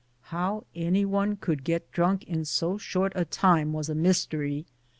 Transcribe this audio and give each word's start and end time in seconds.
"How 0.33 0.65
any 0.73 1.05
one 1.05 1.35
could 1.35 1.63
get 1.63 1.91
drunk 1.91 2.23
in 2.23 2.43
so 2.43 2.79
short 2.79 3.13
a 3.13 3.23
time 3.23 3.71
was 3.71 3.87
a 3.87 3.93
mystery. 3.93 4.65